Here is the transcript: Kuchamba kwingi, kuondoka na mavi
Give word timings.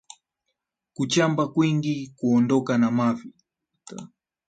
Kuchamba 0.95 1.43
kwingi, 1.53 2.13
kuondoka 2.17 2.77
na 2.77 2.91
mavi 2.91 3.31